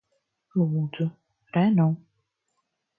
[0.61, 1.07] Lūdzu.
[1.55, 1.89] Re nu.